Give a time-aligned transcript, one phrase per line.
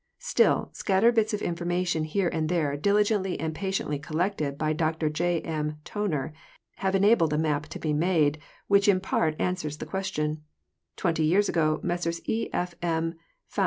[0.17, 5.41] Still, scattered bits of information here and there, diligently and patiently collected by Dr J.
[5.41, 5.77] M.
[5.85, 6.33] Toner,
[6.77, 10.41] have enabled a map to be made which in part answers the question.
[10.95, 12.49] Twenty years ago Messrs E.
[12.51, 12.73] F.
[12.81, 13.13] M.